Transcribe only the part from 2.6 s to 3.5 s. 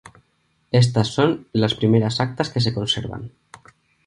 conservan.